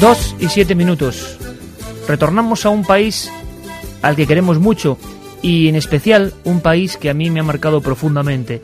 Dos 0.00 0.34
y 0.40 0.48
siete 0.48 0.74
minutos. 0.74 1.36
Retornamos 2.08 2.64
a 2.64 2.70
un 2.70 2.84
país 2.84 3.30
al 4.00 4.16
que 4.16 4.26
queremos 4.26 4.58
mucho 4.58 4.96
y 5.42 5.68
en 5.68 5.76
especial 5.76 6.32
un 6.44 6.62
país 6.62 6.96
que 6.96 7.10
a 7.10 7.14
mí 7.14 7.28
me 7.28 7.40
ha 7.40 7.42
marcado 7.42 7.82
profundamente. 7.82 8.62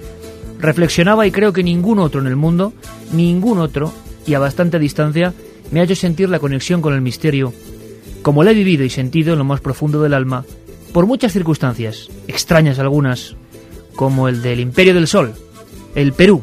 Reflexionaba 0.58 1.26
y 1.26 1.30
creo 1.30 1.52
que 1.52 1.62
ningún 1.62 1.98
otro 1.98 2.22
en 2.22 2.26
el 2.26 2.36
mundo, 2.36 2.72
ningún 3.12 3.58
otro, 3.58 3.92
y 4.26 4.32
a 4.32 4.38
bastante 4.38 4.78
distancia, 4.78 5.34
me 5.70 5.80
ha 5.80 5.82
hecho 5.82 5.94
sentir 5.94 6.30
la 6.30 6.38
conexión 6.38 6.80
con 6.80 6.94
el 6.94 7.02
misterio, 7.02 7.52
como 8.22 8.42
la 8.42 8.52
he 8.52 8.54
vivido 8.54 8.84
y 8.84 8.90
sentido 8.90 9.34
en 9.34 9.38
lo 9.38 9.44
más 9.44 9.60
profundo 9.60 10.00
del 10.00 10.14
alma, 10.14 10.46
por 10.94 11.06
muchas 11.06 11.34
circunstancias, 11.34 12.08
extrañas 12.28 12.78
algunas, 12.78 13.36
como 13.94 14.28
el 14.28 14.40
del 14.40 14.60
Imperio 14.60 14.94
del 14.94 15.06
Sol, 15.06 15.34
el 15.94 16.14
Perú. 16.14 16.42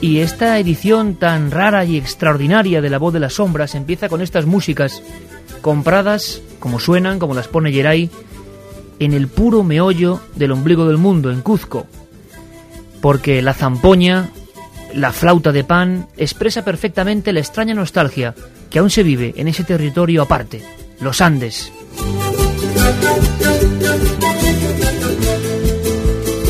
Y 0.00 0.20
esta 0.20 0.58
edición 0.58 1.16
tan 1.16 1.50
rara 1.50 1.84
y 1.84 1.98
extraordinaria 1.98 2.80
de 2.80 2.88
La 2.88 2.98
Voz 2.98 3.12
de 3.12 3.20
las 3.20 3.34
Sombras 3.34 3.74
empieza 3.74 4.08
con 4.08 4.22
estas 4.22 4.46
músicas 4.46 5.02
compradas, 5.60 6.40
como 6.58 6.80
suenan, 6.80 7.18
como 7.18 7.34
las 7.34 7.48
pone 7.48 7.70
Geray, 7.70 8.10
en 8.98 9.12
el 9.12 9.28
puro 9.28 9.62
meollo 9.62 10.20
del 10.36 10.52
ombligo 10.52 10.86
del 10.86 10.96
mundo, 10.96 11.30
en 11.30 11.42
Cuzco. 11.42 11.86
Porque 13.02 13.42
la 13.42 13.52
zampoña, 13.52 14.30
la 14.94 15.12
flauta 15.12 15.52
de 15.52 15.64
pan, 15.64 16.06
expresa 16.16 16.64
perfectamente 16.64 17.32
la 17.32 17.40
extraña 17.40 17.74
nostalgia 17.74 18.34
que 18.70 18.78
aún 18.78 18.90
se 18.90 19.02
vive 19.02 19.34
en 19.36 19.48
ese 19.48 19.64
territorio 19.64 20.22
aparte, 20.22 20.62
los 21.00 21.20
Andes. 21.20 21.72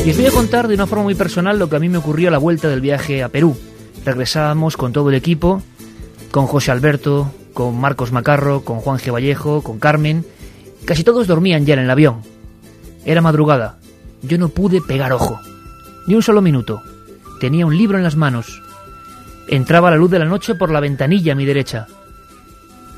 Y 0.04 0.10
os 0.10 0.16
voy 0.16 0.26
a 0.26 0.30
contar 0.30 0.66
de 0.66 0.74
una 0.74 0.86
forma 0.86 1.04
muy 1.04 1.14
personal 1.14 1.58
lo 1.58 1.68
que 1.68 1.76
a 1.76 1.78
mí 1.78 1.90
me 1.90 1.98
ocurrió 1.98 2.28
a 2.28 2.30
la 2.30 2.38
vuelta 2.38 2.68
del 2.68 2.80
viaje 2.80 3.22
a 3.22 3.28
Perú. 3.28 3.56
Regresábamos 4.04 4.78
con 4.78 4.94
todo 4.94 5.10
el 5.10 5.14
equipo, 5.14 5.62
con 6.30 6.46
José 6.46 6.70
Alberto, 6.70 7.30
con 7.52 7.78
Marcos 7.78 8.10
Macarro, 8.10 8.62
con 8.62 8.78
Juan 8.78 8.98
G. 8.98 9.12
Vallejo, 9.12 9.62
con 9.62 9.78
Carmen. 9.78 10.24
Casi 10.86 11.04
todos 11.04 11.26
dormían 11.26 11.66
ya 11.66 11.74
en 11.74 11.80
el 11.80 11.90
avión. 11.90 12.22
Era 13.04 13.20
madrugada. 13.20 13.78
Yo 14.22 14.38
no 14.38 14.48
pude 14.48 14.80
pegar 14.80 15.12
ojo. 15.12 15.38
Ni 16.06 16.14
un 16.14 16.22
solo 16.22 16.40
minuto. 16.40 16.82
Tenía 17.38 17.66
un 17.66 17.76
libro 17.76 17.98
en 17.98 18.04
las 18.04 18.16
manos. 18.16 18.62
Entraba 19.48 19.90
la 19.90 19.96
luz 19.96 20.10
de 20.10 20.18
la 20.18 20.24
noche 20.24 20.54
por 20.54 20.70
la 20.70 20.80
ventanilla 20.80 21.34
a 21.34 21.36
mi 21.36 21.44
derecha. 21.44 21.86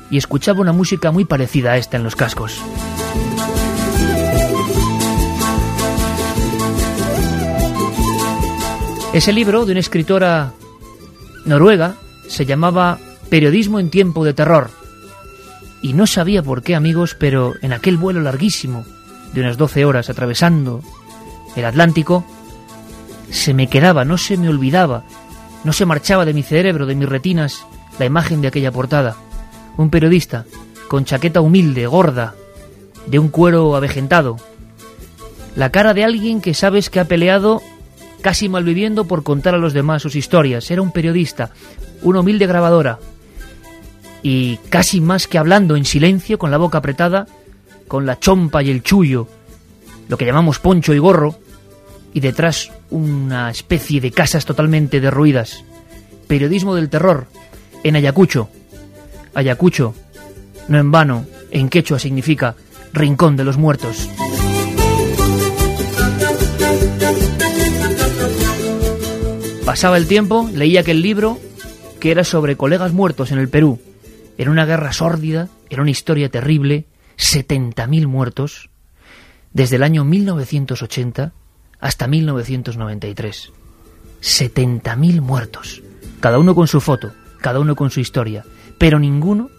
Y 0.09 0.17
escuchaba 0.17 0.61
una 0.61 0.71
música 0.71 1.11
muy 1.11 1.25
parecida 1.25 1.73
a 1.73 1.77
esta 1.77 1.97
en 1.97 2.03
los 2.03 2.15
cascos. 2.15 2.61
Ese 9.13 9.31
libro 9.31 9.67
de 9.67 9.73
una 9.73 9.79
escritora 9.79 10.53
noruega 11.45 11.97
se 12.27 12.47
llamaba 12.47 12.97
Periodismo 13.29 13.79
en 13.79 13.91
tiempo 13.91 14.25
de 14.25 14.33
terror. 14.33 14.71
Y 15.83 15.93
no 15.93 16.07
sabía 16.07 16.41
por 16.41 16.63
qué, 16.63 16.73
amigos, 16.73 17.15
pero 17.19 17.53
en 17.61 17.73
aquel 17.73 17.97
vuelo 17.97 18.21
larguísimo, 18.21 18.85
de 19.33 19.41
unas 19.41 19.55
12 19.57 19.85
horas 19.85 20.09
atravesando 20.09 20.81
el 21.55 21.63
Atlántico, 21.63 22.25
se 23.29 23.53
me 23.53 23.67
quedaba, 23.67 24.03
no 24.03 24.17
se 24.17 24.35
me 24.35 24.49
olvidaba, 24.49 25.03
no 25.63 25.73
se 25.73 25.85
marchaba 25.85 26.25
de 26.25 26.33
mi 26.33 26.41
cerebro, 26.41 26.87
de 26.87 26.95
mis 26.95 27.07
retinas, 27.07 27.67
la 27.99 28.05
imagen 28.05 28.41
de 28.41 28.47
aquella 28.47 28.71
portada. 28.71 29.15
Un 29.77 29.91
periodista, 29.91 30.45
con 30.87 31.05
chaqueta 31.05 31.39
humilde, 31.39 31.85
gorda, 31.85 32.33
de 33.05 33.19
un 33.19 33.27
cuero 33.27 33.75
avejentado. 33.75 34.37
La 35.55 35.69
cara 35.69 35.93
de 35.93 36.03
alguien 36.03 36.41
que 36.41 36.55
sabes 36.55 36.89
que 36.89 36.99
ha 36.99 37.05
peleado 37.05 37.61
casi 38.23 38.47
malviviendo 38.47 39.03
por 39.05 39.21
contar 39.21 39.53
a 39.53 39.59
los 39.59 39.73
demás 39.73 40.01
sus 40.01 40.15
historias. 40.15 40.71
Era 40.71 40.81
un 40.81 40.91
periodista, 40.91 41.51
una 42.01 42.21
humilde 42.21 42.47
grabadora. 42.47 42.97
Y 44.23 44.57
casi 44.69 45.01
más 45.01 45.27
que 45.27 45.37
hablando 45.37 45.75
en 45.75 45.83
silencio, 45.83 46.39
con 46.39 46.49
la 46.49 46.57
boca 46.57 46.77
apretada, 46.77 47.27
con 47.87 48.05
la 48.05 48.17
chompa 48.17 48.63
y 48.63 48.71
el 48.71 48.81
chullo, 48.81 49.27
lo 50.07 50.17
que 50.17 50.25
llamamos 50.25 50.59
poncho 50.59 50.93
y 50.93 50.99
gorro, 50.99 51.35
y 52.13 52.21
detrás 52.21 52.71
una 52.89 53.51
especie 53.51 53.99
de 53.99 54.11
casas 54.11 54.45
totalmente 54.45 55.01
derruidas. 55.01 55.65
Periodismo 56.27 56.75
del 56.75 56.89
terror, 56.89 57.27
en 57.83 57.97
Ayacucho. 57.97 58.49
Ayacucho, 59.33 59.93
no 60.69 60.79
en 60.79 60.91
vano, 60.91 61.25
en 61.51 61.67
quechua 61.67 61.99
significa 61.99 62.55
rincón 62.93 63.35
de 63.35 63.43
los 63.43 63.57
muertos. 63.57 64.07
Pasaba 69.73 69.97
el 69.97 70.05
tiempo, 70.05 70.47
leía 70.53 70.81
aquel 70.81 71.01
libro 71.01 71.39
que 71.99 72.11
era 72.11 72.23
sobre 72.23 72.55
colegas 72.55 72.93
muertos 72.93 73.31
en 73.31 73.39
el 73.39 73.49
Perú. 73.49 73.81
Era 74.37 74.51
una 74.51 74.67
guerra 74.67 74.93
sórdida, 74.93 75.49
era 75.67 75.81
una 75.81 75.89
historia 75.89 76.29
terrible, 76.29 76.85
70.000 77.17 78.05
muertos, 78.05 78.69
desde 79.51 79.77
el 79.77 79.81
año 79.81 80.03
1980 80.03 81.33
hasta 81.79 82.07
1993. 82.07 83.51
70.000 84.21 85.21
muertos, 85.21 85.81
cada 86.19 86.37
uno 86.37 86.53
con 86.53 86.67
su 86.67 86.79
foto, 86.79 87.11
cada 87.41 87.59
uno 87.59 87.75
con 87.75 87.89
su 87.89 87.99
historia, 87.99 88.45
pero 88.77 88.99
ninguno, 88.99 89.49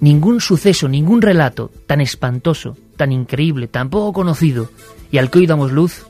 ningún 0.00 0.40
suceso, 0.40 0.88
ningún 0.88 1.22
relato 1.22 1.70
tan 1.86 2.00
espantoso, 2.00 2.76
tan 2.96 3.12
increíble, 3.12 3.68
tan 3.68 3.88
poco 3.88 4.12
conocido 4.12 4.68
y 5.12 5.18
al 5.18 5.30
que 5.30 5.38
hoy 5.38 5.46
damos 5.46 5.70
luz, 5.70 6.06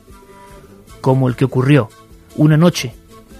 como 0.99 1.29
el 1.29 1.35
que 1.35 1.45
ocurrió 1.45 1.91
una 2.39 2.55
noche, 2.55 2.93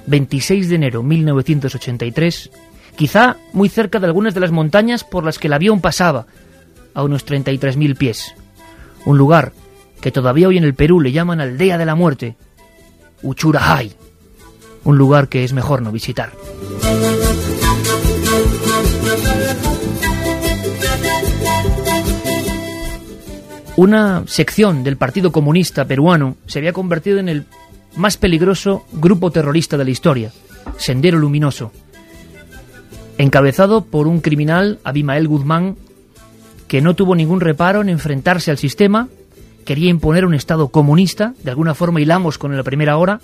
26 0.08 0.68
de 0.68 0.76
enero 0.76 1.04
1983, 1.04 2.52
quizá 2.98 3.38
muy 3.54 3.70
cerca 3.70 4.00
de 4.00 4.08
algunas 4.08 4.34
de 4.34 4.42
las 4.42 4.52
montañas 4.52 5.06
por 5.06 5.24
las 5.24 5.40
que 5.40 5.48
el 5.48 5.54
avión 5.54 5.80
pasaba, 5.80 6.28
a 6.94 7.04
unos 7.04 7.26
33.000 7.26 7.98
pies. 7.98 8.36
Un 9.06 9.18
lugar 9.18 9.54
que 10.02 10.12
todavía 10.12 10.50
hoy 10.50 10.58
en 10.58 10.66
el 10.66 10.74
Perú 10.76 11.00
le 11.00 11.14
llaman 11.14 11.40
Aldea 11.40 11.78
de 11.78 11.86
la 11.86 11.96
Muerte, 11.96 12.36
Uchurajay, 13.24 13.94
un 14.84 14.98
lugar 14.98 15.30
que 15.30 15.46
es 15.46 15.54
mejor 15.54 15.82
no 15.82 15.94
visitar. 15.94 16.34
Una 23.78 24.24
sección 24.28 24.84
del 24.84 24.98
Partido 24.98 25.32
Comunista 25.32 25.86
Peruano 25.86 26.36
se 26.48 26.60
había 26.60 26.74
convertido 26.74 27.18
en 27.20 27.30
el 27.30 27.46
más 28.00 28.16
peligroso 28.16 28.86
grupo 28.94 29.30
terrorista 29.30 29.78
de 29.78 29.84
la 29.84 29.90
historia, 29.90 30.32
Sendero 30.78 31.20
Luminoso, 31.20 31.74
encabezado 33.18 33.84
por 33.84 34.08
un 34.08 34.22
criminal, 34.22 34.80
Abimael 34.86 35.28
Guzmán, 35.28 35.76
que 36.70 36.82
no 36.82 36.96
tuvo 36.96 37.14
ningún 37.14 37.42
reparo 37.42 37.82
en 37.82 37.90
enfrentarse 37.90 38.52
al 38.52 38.58
sistema, 38.58 39.10
quería 39.66 39.90
imponer 39.90 40.26
un 40.26 40.34
Estado 40.34 40.70
comunista, 40.70 41.34
de 41.44 41.52
alguna 41.52 41.76
forma 41.76 42.00
hilamos 42.00 42.38
con 42.38 42.56
la 42.56 42.64
primera 42.64 42.96
hora, 42.96 43.20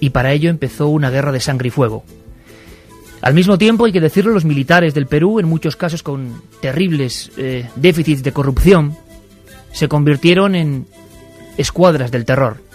y 0.00 0.10
para 0.10 0.32
ello 0.32 0.50
empezó 0.50 0.88
una 0.88 1.10
guerra 1.10 1.30
de 1.30 1.38
sangre 1.38 1.68
y 1.68 1.70
fuego. 1.70 2.02
Al 3.20 3.34
mismo 3.34 3.58
tiempo, 3.58 3.84
hay 3.84 3.92
que 3.92 4.00
decirlo, 4.00 4.32
los 4.32 4.44
militares 4.44 4.92
del 4.92 5.06
Perú, 5.06 5.38
en 5.38 5.46
muchos 5.46 5.76
casos 5.76 6.02
con 6.02 6.42
terribles 6.60 7.30
eh, 7.36 7.68
déficits 7.76 8.24
de 8.24 8.32
corrupción, 8.32 8.96
se 9.70 9.86
convirtieron 9.86 10.56
en 10.56 10.86
escuadras 11.56 12.10
del 12.10 12.24
terror 12.24 12.71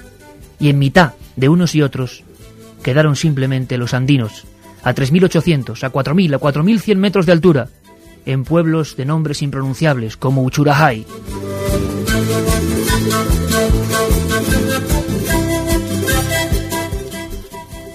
y 0.59 0.69
en 0.69 0.79
mitad 0.79 1.13
de 1.35 1.49
unos 1.49 1.75
y 1.75 1.81
otros 1.81 2.23
quedaron 2.83 3.15
simplemente 3.15 3.77
los 3.77 3.93
andinos, 3.93 4.45
a 4.83 4.93
3.800, 4.93 5.83
a 5.83 5.91
4.000, 5.91 6.35
a 6.35 6.39
4.100 6.39 6.95
metros 6.95 7.25
de 7.25 7.31
altura, 7.31 7.67
en 8.25 8.43
pueblos 8.43 8.95
de 8.95 9.05
nombres 9.05 9.41
impronunciables 9.41 10.17
como 10.17 10.43
Uchurajay. 10.43 11.05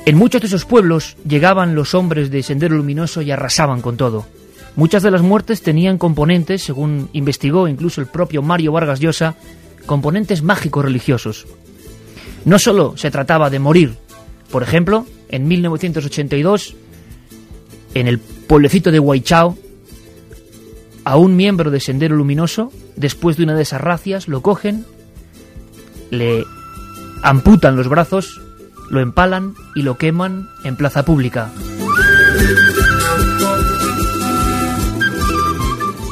En 0.05 0.19
muchos 0.19 0.41
de 0.41 0.49
esos 0.49 0.65
pueblos 0.65 1.17
llegaban 1.27 1.77
los 1.77 1.95
hombres 1.95 2.31
de 2.31 2.43
Sendero 2.43 2.77
Luminoso 2.77 3.23
y 3.23 3.31
arrasaban 3.31 3.81
con 3.81 3.97
todo. 3.97 4.27
Muchas 4.75 5.03
de 5.03 5.11
las 5.11 5.23
muertes 5.23 5.63
tenían 5.63 5.97
componentes, 5.97 6.63
según 6.63 7.09
investigó 7.13 7.69
incluso 7.69 8.01
el 8.01 8.09
propio 8.09 8.43
Mario 8.43 8.73
Vargas 8.73 8.99
Llosa, 8.99 9.37
componentes 9.87 10.43
mágicos 10.43 10.85
religiosos. 10.85 11.47
No 12.45 12.59
solo 12.59 12.97
se 12.97 13.11
trataba 13.11 13.51
de 13.51 13.59
morir, 13.59 13.97
por 14.51 14.63
ejemplo, 14.63 15.07
en 15.29 15.49
1982, 15.49 16.77
en 17.95 18.09
el 18.09 18.19
pueblecito 18.19 18.91
de 18.91 19.01
Huaychao, 19.01 19.57
a 21.05 21.17
un 21.17 21.37
miembro 21.37 21.71
de 21.71 21.81
Sendero 21.81 22.17
Luminoso, 22.17 22.73
después 22.97 23.37
de 23.37 23.45
una 23.45 23.55
de 23.55 23.63
esas 23.63 23.81
racias, 23.81 24.29
lo 24.29 24.43
cogen, 24.43 24.85
le 26.11 26.45
amputan 27.23 27.77
los 27.77 27.89
brazos, 27.89 28.41
lo 28.91 29.01
empalan 29.01 29.55
y 29.75 29.83
lo 29.83 29.97
queman 29.97 30.49
en 30.65 30.77
plaza 30.77 31.05
pública. 31.05 31.51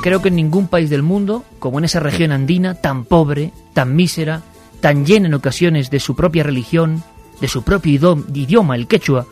Creo 0.03 0.23
que 0.23 0.29
en 0.29 0.37
ningún 0.37 0.69
país 0.69 0.89
del 0.89 1.03
mundo, 1.03 1.45
como 1.59 1.79
en 1.79 1.85
esa 1.85 2.01
región 2.01 2.33
andina, 2.33 2.75
tan 2.75 3.05
pobre, 3.05 3.53
tan 3.75 3.95
mísera, 3.95 4.43
tan 4.81 5.05
llena 5.07 5.29
en 5.29 5.35
ocasiones 5.35 5.91
de 5.91 6.01
su 6.01 6.15
propia 6.15 6.43
religión, 6.43 7.03
de 7.41 7.49
su 7.49 7.63
propio 7.63 8.25
idioma, 8.35 8.77
el 8.77 8.87
quechua, 8.87 9.27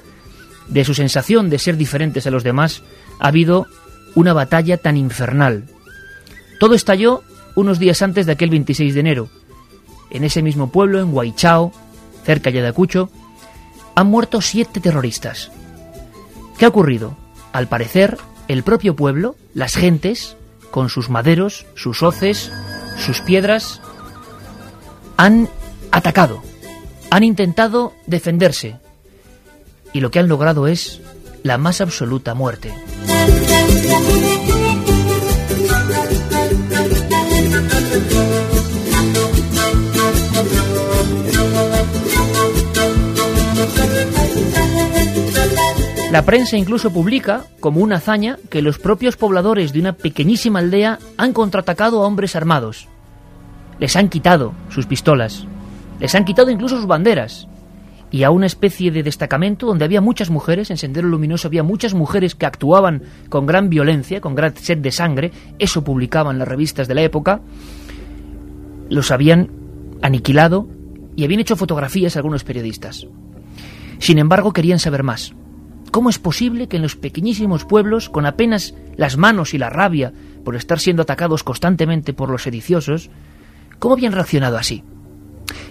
de 0.69 0.85
su 0.85 0.95
sensación 0.95 1.51
de 1.51 1.59
ser 1.59 1.77
diferentes 1.77 2.27
a 2.27 2.31
los 2.31 2.45
demás, 2.45 2.83
ha 3.19 3.29
habido 3.29 3.67
una 4.15 4.33
batalla 4.33 4.77
tan 4.77 4.97
infernal. 4.97 5.65
Todo 6.61 6.75
estalló 6.75 7.23
unos 7.55 7.79
días 7.79 8.03
antes 8.03 8.27
de 8.27 8.33
aquel 8.33 8.51
26 8.51 8.95
de 8.95 9.01
enero. 9.01 9.29
En 10.11 10.25
ese 10.25 10.43
mismo 10.43 10.71
pueblo, 10.71 11.01
en 11.01 11.13
Huaychao, 11.13 11.73
cerca 12.25 12.51
de 12.51 12.61
Ayacucho, 12.61 13.11
han 13.95 14.07
muerto 14.07 14.41
siete 14.41 14.81
terroristas. 14.81 15.51
¿Qué 16.59 16.65
ha 16.65 16.69
ocurrido? 16.69 17.17
Al 17.53 17.69
parecer, 17.69 18.19
el 18.49 18.63
propio 18.63 18.97
pueblo, 18.97 19.37
las 19.55 19.75
gentes, 19.75 20.37
con 20.71 20.89
sus 20.89 21.11
maderos, 21.11 21.67
sus 21.75 22.03
hoces, 22.03 22.53
sus 22.97 23.21
piedras, 23.21 23.81
han 25.19 25.49
atacado, 25.91 26.41
han 27.11 27.25
intentado 27.25 27.93
defenderse 28.07 28.77
y 29.93 30.01
lo 30.01 30.11
que 30.13 30.21
han 30.21 30.29
logrado 30.29 30.69
es 30.69 31.01
la 31.43 31.59
más 31.59 31.81
absoluta 31.81 32.35
muerte. 32.35 32.73
La 46.13 46.25
prensa 46.25 46.57
incluso 46.57 46.91
publica, 46.91 47.45
como 47.59 47.81
una 47.81 47.97
hazaña, 47.97 48.39
que 48.51 48.63
los 48.63 48.79
propios 48.79 49.17
pobladores 49.17 49.73
de 49.73 49.81
una 49.81 49.95
pequeñísima 49.95 50.61
aldea 50.61 51.01
han 51.17 51.33
contraatacado 51.33 52.03
a 52.03 52.07
hombres 52.07 52.37
armados. 52.37 52.89
Les 53.79 53.97
han 53.97 54.09
quitado 54.09 54.53
sus 54.71 54.87
pistolas, 54.87 55.47
les 56.01 56.15
han 56.15 56.25
quitado 56.25 56.51
incluso 56.51 56.77
sus 56.77 56.87
banderas. 56.87 57.49
Y 58.11 58.23
a 58.23 58.31
una 58.31 58.47
especie 58.47 58.91
de 58.91 59.03
destacamento 59.03 59.67
donde 59.67 59.85
había 59.85 60.01
muchas 60.01 60.31
mujeres, 60.31 60.71
en 60.71 60.79
Sendero 60.79 61.09
Luminoso 61.09 61.47
había 61.47 61.63
muchas 61.63 61.93
mujeres 61.93 62.35
que 62.35 62.47
actuaban 62.47 63.03
con 63.29 63.45
gran 63.45 63.69
violencia, 63.69 64.23
con 64.23 64.35
gran 64.35 64.57
sed 64.57 64.79
de 64.79 64.91
sangre, 64.91 65.31
eso 65.59 65.85
publicaban 65.85 66.39
las 66.39 66.49
revistas 66.49 66.89
de 66.89 66.95
la 66.95 67.03
época, 67.03 67.43
los 68.89 69.11
habían 69.11 69.51
aniquilado 70.01 70.69
y 71.17 71.25
habían 71.25 71.41
hecho 71.41 71.57
fotografías 71.57 72.17
algunos 72.17 72.45
periodistas. 72.45 73.07
Sin 73.99 74.19
embargo, 74.19 74.53
querían 74.53 74.79
saber 74.79 75.03
más. 75.03 75.35
¿Cómo 75.91 76.11
es 76.11 76.19
posible 76.19 76.69
que 76.69 76.77
en 76.77 76.83
los 76.83 76.97
pequeñísimos 76.97 77.65
pueblos, 77.65 78.09
con 78.09 78.25
apenas 78.25 78.75
las 78.97 79.17
manos 79.17 79.55
y 79.55 79.59
la 79.59 79.71
rabia 79.71 80.13
por 80.45 80.55
estar 80.55 80.79
siendo 80.79 81.03
atacados 81.03 81.43
constantemente 81.43 82.13
por 82.13 82.31
los 82.31 82.43
sediciosos, 82.43 83.11
cómo 83.79 83.95
habían 83.95 84.13
reaccionado 84.13 84.57
así? 84.57 84.83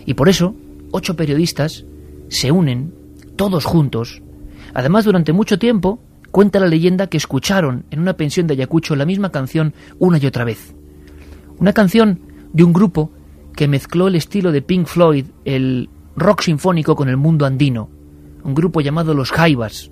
Y 0.05 0.13
por 0.13 0.29
eso, 0.29 0.55
ocho 0.91 1.15
periodistas 1.15 1.85
se 2.29 2.51
unen, 2.51 2.93
todos 3.35 3.65
juntos. 3.65 4.21
Además, 4.73 5.05
durante 5.05 5.33
mucho 5.33 5.59
tiempo, 5.59 5.99
cuenta 6.31 6.59
la 6.59 6.67
leyenda 6.67 7.07
que 7.07 7.17
escucharon 7.17 7.85
en 7.91 7.99
una 7.99 8.13
pensión 8.13 8.47
de 8.47 8.53
Ayacucho 8.53 8.95
la 8.95 9.05
misma 9.05 9.31
canción 9.31 9.73
una 9.99 10.17
y 10.17 10.25
otra 10.25 10.43
vez. 10.43 10.75
Una 11.59 11.73
canción 11.73 12.19
de 12.53 12.63
un 12.63 12.73
grupo 12.73 13.11
que 13.55 13.67
mezcló 13.67 14.07
el 14.07 14.15
estilo 14.15 14.51
de 14.51 14.61
Pink 14.61 14.87
Floyd, 14.87 15.25
el 15.45 15.89
rock 16.15 16.41
sinfónico, 16.41 16.95
con 16.95 17.09
el 17.09 17.17
mundo 17.17 17.45
andino. 17.45 17.89
Un 18.43 18.53
grupo 18.53 18.81
llamado 18.81 19.13
Los 19.13 19.31
Jaivas, 19.31 19.91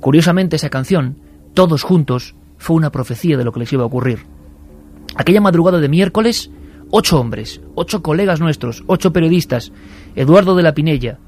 Curiosamente 0.00 0.56
esa 0.56 0.70
canción, 0.70 1.16
Todos 1.54 1.82
Juntos, 1.82 2.34
fue 2.58 2.76
una 2.76 2.90
profecía 2.90 3.36
de 3.36 3.44
lo 3.44 3.52
que 3.52 3.60
les 3.60 3.72
iba 3.72 3.82
a 3.82 3.86
ocurrir. 3.86 4.20
Aquella 5.16 5.40
madrugada 5.40 5.80
de 5.80 5.88
miércoles, 5.88 6.50
ocho 6.90 7.20
hombres, 7.20 7.60
ocho 7.74 8.02
colegas 8.02 8.40
nuestros, 8.40 8.84
ocho 8.86 9.12
periodistas, 9.12 9.72
Eduardo 10.14 10.54
de 10.54 10.62
la 10.62 10.74
Pinella, 10.74 11.18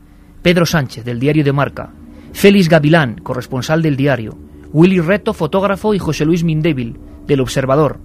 Pedro 0.43 0.67
Sánchez, 0.67 1.05
del 1.05 1.21
diario 1.21 1.45
de 1.45 1.53
Marca, 1.53 1.93
Félix 2.33 2.69
Gavilán, 2.69 3.17
corresponsal 3.23 3.83
del 3.83 3.97
diario, 3.97 4.39
Willy 4.73 5.01
Reto, 5.01 5.33
fotógrafo, 5.33 5.95
y 5.95 5.99
José 5.99 6.25
Luis 6.25 6.45
Mindébil, 6.45 6.99
del 7.27 7.41
Observador, 7.41 7.99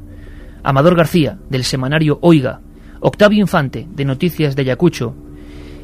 Amador 0.63 0.95
García, 0.95 1.37
del 1.49 1.63
semanario 1.63 2.19
Oiga, 2.21 2.61
Octavio 2.99 3.39
Infante, 3.39 3.87
de 3.93 4.05
Noticias 4.05 4.55
de 4.55 4.61
Ayacucho, 4.63 5.15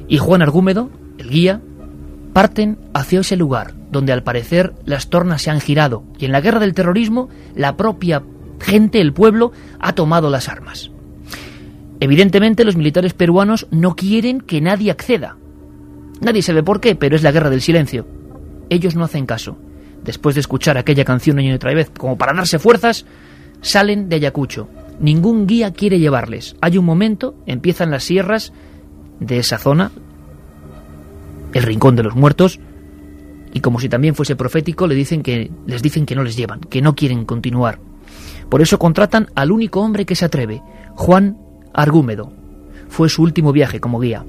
y 0.08 0.18
Juan 0.18 0.42
Argúmedo, 0.42 0.90
el 1.18 1.30
guía, 1.30 1.62
parten 2.34 2.78
hacia 2.94 3.20
ese 3.20 3.36
lugar, 3.36 3.74
donde 3.92 4.14
al 4.14 4.24
parecer 4.24 4.74
las 4.86 5.10
tornas 5.10 5.42
se 5.42 5.50
han 5.50 5.60
girado 5.60 6.04
y 6.18 6.26
en 6.26 6.32
la 6.32 6.42
guerra 6.42 6.60
del 6.60 6.74
terrorismo 6.74 7.30
la 7.56 7.76
propia 7.76 8.24
gente, 8.60 9.02
el 9.02 9.14
pueblo, 9.14 9.52
ha 9.80 9.94
tomado 9.94 10.30
las 10.30 10.50
armas. 10.50 10.92
Evidentemente 12.00 12.64
los 12.64 12.76
militares 12.76 13.14
peruanos 13.14 13.68
no 13.72 13.96
quieren 13.96 14.42
que 14.42 14.62
nadie 14.62 14.92
acceda. 14.92 15.38
Nadie 16.22 16.42
sabe 16.42 16.64
por 16.64 16.80
qué, 16.80 16.96
pero 16.96 17.16
es 17.16 17.24
la 17.24 17.32
guerra 17.32 17.50
del 17.50 17.62
silencio. 17.62 18.08
Ellos 18.70 18.96
no 18.96 19.04
hacen 19.04 19.26
caso. 19.26 19.58
Después 20.04 20.36
de 20.36 20.42
escuchar 20.42 20.78
aquella 20.78 21.06
canción 21.06 21.38
una 21.38 21.44
y 21.44 21.52
otra 21.52 21.74
vez, 21.74 21.90
como 21.90 22.18
para 22.18 22.34
darse 22.34 22.60
fuerzas, 22.60 23.06
salen 23.62 24.10
de 24.10 24.18
Ayacucho. 24.18 24.70
Ningún 25.00 25.48
guía 25.48 25.74
quiere 25.74 26.00
llevarles. 26.00 26.56
Hay 26.62 26.78
un 26.78 26.86
momento, 26.86 27.36
empiezan 27.46 27.92
las 27.92 28.04
sierras 28.04 28.54
de 29.20 29.40
esa 29.40 29.58
zona, 29.58 29.92
el 31.54 31.64
rincón 31.64 31.96
de 31.96 32.04
los 32.04 32.16
muertos, 32.16 32.60
y 33.54 33.62
como 33.62 33.80
si 33.80 33.90
también 33.90 34.16
fuese 34.16 34.36
profético, 34.36 34.88
le 34.88 34.96
dicen 34.96 35.24
que, 35.24 35.52
les 35.66 35.82
dicen 35.82 36.06
que 36.06 36.16
no 36.16 36.24
les 36.24 36.38
llevan, 36.38 36.62
que 36.62 36.82
no 36.82 36.96
quieren 36.96 37.26
continuar. 37.26 37.80
Por 38.50 38.62
eso 38.62 38.80
contratan 38.80 39.28
al 39.36 39.52
único 39.52 39.82
hombre 39.82 40.06
que 40.06 40.16
se 40.16 40.26
atreve, 40.26 40.62
Juan 40.96 41.38
Argúmedo. 41.74 42.32
Fue 42.88 43.10
su 43.10 43.24
último 43.24 43.52
viaje 43.52 43.80
como 43.80 44.00
guía. 44.00 44.26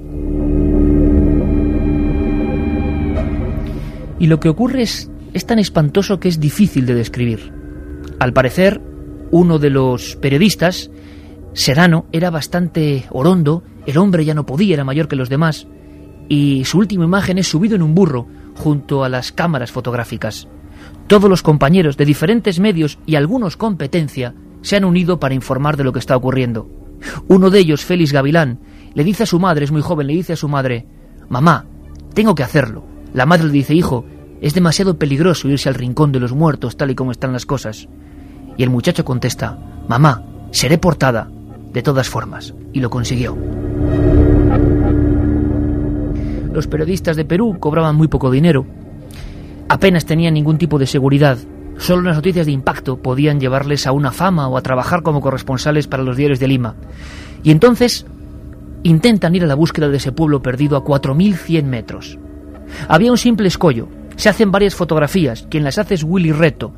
Y 4.19 4.27
lo 4.27 4.39
que 4.39 4.49
ocurre 4.49 4.83
es, 4.83 5.09
tan 5.47 5.57
espantoso 5.57 6.19
que 6.19 6.29
es 6.29 6.39
difícil 6.39 6.85
de 6.85 6.93
describir. 6.93 7.51
Al 8.19 8.33
parecer, 8.33 8.79
uno 9.31 9.57
de 9.57 9.71
los 9.71 10.15
periodistas, 10.17 10.91
Serano, 11.53 12.05
era 12.11 12.29
bastante 12.29 13.05
orondo, 13.09 13.63
el 13.87 13.97
hombre 13.97 14.23
ya 14.23 14.35
no 14.35 14.45
podía, 14.45 14.75
era 14.75 14.83
mayor 14.83 15.07
que 15.07 15.15
los 15.15 15.29
demás, 15.29 15.67
y 16.29 16.65
su 16.65 16.77
última 16.77 17.03
imagen 17.03 17.39
es 17.39 17.47
subido 17.47 17.75
en 17.75 17.81
un 17.81 17.95
burro, 17.95 18.27
junto 18.55 19.03
a 19.03 19.09
las 19.09 19.31
cámaras 19.31 19.71
fotográficas. 19.71 20.47
Todos 21.07 21.29
los 21.29 21.41
compañeros 21.41 21.97
de 21.97 22.05
diferentes 22.05 22.59
medios 22.59 22.99
y 23.05 23.15
algunos 23.15 23.57
competencia 23.57 24.35
se 24.61 24.75
han 24.75 24.85
unido 24.85 25.19
para 25.19 25.33
informar 25.33 25.77
de 25.77 25.83
lo 25.83 25.91
que 25.93 25.99
está 25.99 26.15
ocurriendo. 26.15 26.69
Uno 27.27 27.49
de 27.49 27.59
ellos, 27.59 27.85
Félix 27.85 28.11
Gavilán, 28.13 28.59
le 28.93 29.03
dice 29.03 29.23
a 29.23 29.25
su 29.25 29.39
madre, 29.39 29.65
es 29.65 29.71
muy 29.71 29.81
joven, 29.81 30.07
le 30.07 30.13
dice 30.13 30.33
a 30.33 30.37
su 30.37 30.47
madre, 30.47 30.85
Mamá, 31.29 31.65
tengo 32.13 32.35
que 32.35 32.43
hacerlo. 32.43 32.83
La 33.13 33.25
madre 33.25 33.45
le 33.45 33.53
dice, 33.53 33.73
Hijo, 33.73 34.05
es 34.41 34.53
demasiado 34.53 34.97
peligroso 34.97 35.47
irse 35.47 35.69
al 35.69 35.75
rincón 35.75 36.11
de 36.11 36.19
los 36.19 36.33
muertos 36.33 36.75
tal 36.75 36.91
y 36.91 36.95
como 36.95 37.11
están 37.11 37.33
las 37.33 37.45
cosas. 37.45 37.87
Y 38.57 38.63
el 38.63 38.69
muchacho 38.69 39.05
contesta, 39.05 39.57
Mamá, 39.87 40.23
seré 40.51 40.77
portada, 40.77 41.29
de 41.71 41.81
todas 41.81 42.09
formas. 42.09 42.53
Y 42.73 42.79
lo 42.79 42.89
consiguió. 42.89 43.37
Los 46.53 46.67
periodistas 46.67 47.15
de 47.15 47.25
Perú 47.25 47.57
cobraban 47.59 47.95
muy 47.95 48.07
poco 48.09 48.29
dinero. 48.29 48.65
Apenas 49.69 50.05
tenían 50.05 50.33
ningún 50.33 50.57
tipo 50.57 50.77
de 50.79 50.85
seguridad. 50.85 51.37
Solo 51.77 52.03
las 52.03 52.15
noticias 52.15 52.45
de 52.45 52.51
impacto 52.51 52.97
podían 52.97 53.39
llevarles 53.39 53.87
a 53.87 53.91
una 53.91 54.11
fama 54.11 54.47
o 54.47 54.57
a 54.57 54.61
trabajar 54.61 55.01
como 55.01 55.21
corresponsales 55.21 55.87
para 55.87 56.03
los 56.03 56.17
diarios 56.17 56.39
de 56.39 56.47
Lima. 56.47 56.75
Y 57.43 57.51
entonces 57.51 58.05
intentan 58.83 59.35
ir 59.35 59.43
a 59.43 59.47
la 59.47 59.55
búsqueda 59.55 59.89
de 59.89 59.97
ese 59.97 60.11
pueblo 60.11 60.41
perdido 60.41 60.77
a 60.77 60.83
4.100 60.83 61.63
metros. 61.63 62.19
Había 62.87 63.11
un 63.11 63.17
simple 63.17 63.47
escollo. 63.47 63.87
Se 64.15 64.29
hacen 64.29 64.51
varias 64.51 64.75
fotografías. 64.75 65.47
Quien 65.49 65.63
las 65.63 65.77
hace 65.77 65.95
es 65.95 66.03
Willy 66.03 66.31
Reto, 66.31 66.71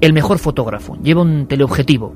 el 0.00 0.12
mejor 0.12 0.38
fotógrafo. 0.38 0.98
Lleva 1.02 1.22
un 1.22 1.46
teleobjetivo. 1.46 2.14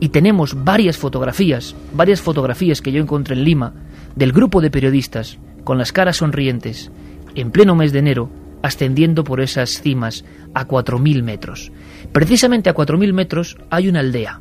Y 0.00 0.10
tenemos 0.10 0.64
varias 0.64 0.98
fotografías, 0.98 1.74
varias 1.92 2.20
fotografías 2.20 2.80
que 2.82 2.92
yo 2.92 3.00
encontré 3.00 3.36
en 3.36 3.44
Lima, 3.44 3.72
del 4.16 4.32
grupo 4.32 4.60
de 4.60 4.70
periodistas 4.70 5.38
con 5.64 5.78
las 5.78 5.92
caras 5.92 6.16
sonrientes, 6.16 6.90
en 7.34 7.50
pleno 7.50 7.74
mes 7.74 7.92
de 7.92 8.00
enero, 8.00 8.30
ascendiendo 8.62 9.24
por 9.24 9.40
esas 9.40 9.80
cimas 9.80 10.24
a 10.54 10.66
4.000 10.66 11.22
metros. 11.22 11.72
Precisamente 12.12 12.70
a 12.70 12.74
4.000 12.74 13.12
metros 13.12 13.56
hay 13.70 13.88
una 13.88 14.00
aldea, 14.00 14.40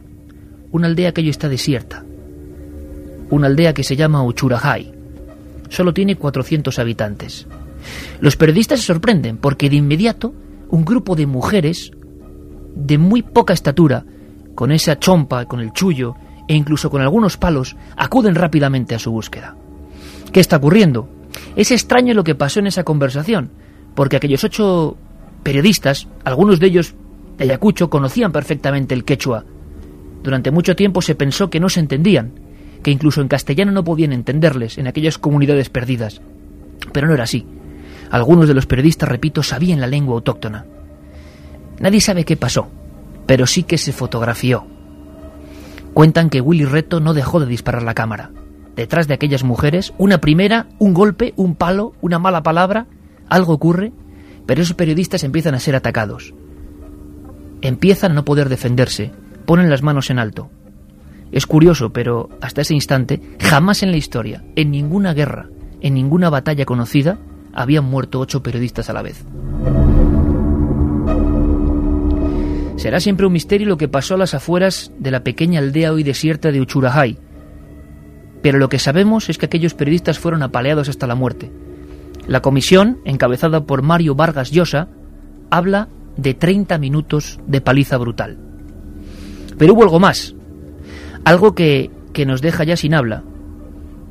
una 0.72 0.88
aldea 0.88 1.14
que 1.14 1.22
hoy 1.22 1.30
está 1.30 1.50
desierta, 1.50 2.04
una 3.30 3.48
aldea 3.48 3.74
que 3.74 3.84
se 3.84 3.96
llama 3.96 4.24
Uchurajay. 4.24 4.94
solo 5.70 5.94
tiene 5.94 6.16
400 6.16 6.80
habitantes. 6.80 7.48
Los 8.20 8.36
periodistas 8.36 8.80
se 8.80 8.88
sorprenden 8.88 9.38
porque 9.38 9.70
de 9.70 9.78
inmediato 9.78 10.34
un 10.70 10.84
grupo 10.84 11.16
de 11.16 11.26
mujeres 11.26 11.92
de 12.76 12.98
muy 12.98 13.22
poca 13.22 13.54
estatura, 13.54 14.06
con 14.56 14.72
esa 14.72 15.00
chompa, 15.00 15.46
con 15.46 15.60
el 15.60 15.72
chullo 15.74 16.16
e 16.48 16.56
incluso 16.56 16.90
con 16.90 17.02
algunos 17.02 17.38
palos, 17.38 17.76
acuden 17.96 18.36
rápidamente 18.36 18.96
a 18.96 19.00
su 19.00 19.12
búsqueda. 19.12 19.56
¿Qué 20.32 20.40
está 20.40 20.58
ocurriendo? 20.58 21.08
Es 21.56 21.72
extraño 21.72 22.14
lo 22.14 22.24
que 22.24 22.36
pasó 22.36 22.60
en 22.60 22.68
esa 22.68 22.84
conversación, 22.84 23.52
porque 24.00 24.16
aquellos 24.16 24.46
ocho 24.46 24.96
periodistas, 25.44 26.08
algunos 26.24 26.62
de 26.62 26.68
ellos 26.68 26.96
de 27.38 27.44
Ayacucho, 27.44 27.90
conocían 27.90 28.32
perfectamente 28.32 28.96
el 28.96 29.04
quechua. 29.04 29.44
Durante 30.24 30.52
mucho 30.52 30.74
tiempo 30.78 31.02
se 31.02 31.16
pensó 31.16 31.50
que 31.50 31.60
no 31.60 31.68
se 31.68 31.82
entendían, 31.82 32.32
que 32.82 32.92
incluso 32.92 33.20
en 33.20 33.28
castellano 33.28 33.74
no 33.74 33.84
podían 33.84 34.14
entenderles 34.14 34.78
en 34.78 34.88
aquellas 34.88 35.18
comunidades 35.18 35.70
perdidas. 35.70 36.22
Pero 36.94 37.08
no 37.10 37.14
era 37.14 37.26
así. 37.26 37.46
Algunos 38.10 38.48
de 38.48 38.54
los 38.54 38.68
periodistas, 38.68 39.10
repito, 39.10 39.44
sabían 39.44 39.82
la 39.82 39.88
lengua 39.88 40.16
autóctona. 40.16 40.66
Nadie 41.82 42.00
sabe 42.00 42.24
qué 42.24 42.38
pasó, 42.38 42.70
pero 43.26 43.48
sí 43.48 43.64
que 43.64 43.78
se 43.78 43.92
fotografió. 43.92 44.66
Cuentan 45.94 46.30
que 46.30 46.40
Willy 46.40 46.64
Reto 46.64 47.02
no 47.02 47.14
dejó 47.14 47.42
de 47.42 47.48
disparar 47.48 47.84
la 47.84 47.96
cámara. 47.96 48.32
Detrás 48.78 49.10
de 49.10 49.16
aquellas 49.16 49.44
mujeres, 49.44 49.92
una 49.98 50.20
primera, 50.20 50.68
un 50.80 50.94
golpe, 50.94 51.34
un 51.36 51.56
palo, 51.56 51.92
una 52.00 52.18
mala 52.18 52.44
palabra, 52.44 52.88
algo 53.30 53.54
ocurre, 53.54 53.92
pero 54.46 54.62
esos 54.62 54.76
periodistas 54.76 55.24
empiezan 55.24 55.56
a 55.56 55.60
ser 55.60 55.76
atacados. 55.76 56.34
Empiezan 57.62 58.12
a 58.12 58.16
no 58.16 58.26
poder 58.26 58.50
defenderse, 58.50 59.12
ponen 59.46 59.70
las 59.70 59.84
manos 59.84 60.10
en 60.10 60.20
alto. 60.20 60.50
Es 61.32 61.46
curioso, 61.46 61.92
pero 61.92 62.30
hasta 62.42 62.62
ese 62.62 62.74
instante, 62.74 63.22
jamás 63.40 63.84
en 63.84 63.92
la 63.92 63.98
historia, 63.98 64.44
en 64.56 64.72
ninguna 64.72 65.14
guerra, 65.14 65.50
en 65.82 65.94
ninguna 65.94 66.30
batalla 66.30 66.66
conocida, 66.66 67.20
habían 67.54 67.86
muerto 67.86 68.20
ocho 68.20 68.42
periodistas 68.42 68.90
a 68.90 68.94
la 68.94 69.02
vez. 69.02 69.24
Será 72.78 73.00
siempre 73.02 73.26
un 73.26 73.34
misterio 73.34 73.68
lo 73.68 73.78
que 73.78 73.90
pasó 73.90 74.16
a 74.16 74.18
las 74.18 74.34
afueras 74.34 74.92
de 74.98 75.12
la 75.12 75.24
pequeña 75.24 75.60
aldea 75.60 75.92
hoy 75.92 76.04
desierta 76.04 76.52
de 76.52 76.62
Uchurajay. 76.62 77.18
Pero 78.42 78.58
lo 78.58 78.70
que 78.70 78.80
sabemos 78.80 79.30
es 79.30 79.38
que 79.38 79.48
aquellos 79.48 79.74
periodistas 79.74 80.18
fueron 80.18 80.44
apaleados 80.44 80.88
hasta 80.88 81.06
la 81.06 81.16
muerte. 81.16 81.52
La 82.30 82.44
comisión, 82.44 83.00
encabezada 83.06 83.66
por 83.66 83.82
Mario 83.82 84.14
Vargas 84.14 84.52
Llosa, 84.52 84.88
habla 85.50 85.88
de 86.16 86.36
30 86.36 86.78
minutos 86.78 87.40
de 87.48 87.60
paliza 87.60 87.98
brutal. 87.98 88.38
Pero 89.58 89.74
hubo 89.74 89.82
algo 89.82 90.00
más, 90.00 90.36
algo 91.26 91.56
que, 91.56 91.90
que 92.14 92.28
nos 92.28 92.44
deja 92.44 92.64
ya 92.66 92.78
sin 92.78 92.94
habla. 92.94 93.24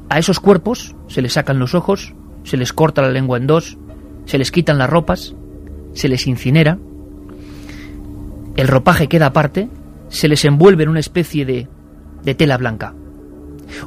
A 0.09 0.19
esos 0.19 0.41
cuerpos 0.41 0.97
se 1.07 1.23
les 1.23 1.35
sacan 1.35 1.61
los 1.61 1.77
ojos, 1.77 2.13
se 2.43 2.57
les 2.57 2.73
corta 2.73 3.03
la 3.03 3.13
lengua 3.13 3.39
en 3.39 3.47
dos, 3.47 3.79
se 4.25 4.37
les 4.37 4.51
quitan 4.51 4.79
las 4.79 4.91
ropas, 4.91 5.37
se 5.93 6.09
les 6.09 6.27
incinera, 6.27 6.77
el 8.57 8.67
ropaje 8.67 9.07
queda 9.07 9.27
aparte, 9.27 9.71
se 10.09 10.27
les 10.27 10.45
envuelve 10.45 10.83
en 10.83 10.89
una 10.89 10.99
especie 10.99 11.47
de, 11.47 11.69
de 12.25 12.35
tela 12.35 12.57
blanca. 12.57 12.97